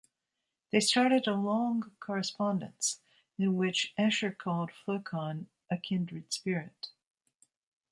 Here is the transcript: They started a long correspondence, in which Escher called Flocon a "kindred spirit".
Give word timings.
They 0.71 0.79
started 0.79 1.27
a 1.27 1.35
long 1.35 1.91
correspondence, 1.99 3.01
in 3.37 3.55
which 3.55 3.93
Escher 3.99 4.35
called 4.35 4.71
Flocon 4.71 5.45
a 5.69 5.77
"kindred 5.77 6.33
spirit". 6.33 6.89